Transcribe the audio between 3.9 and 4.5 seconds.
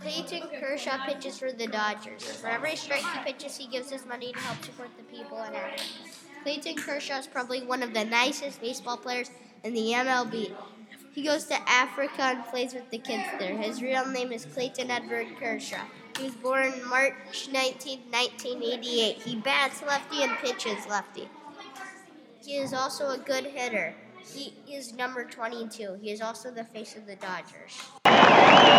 his money to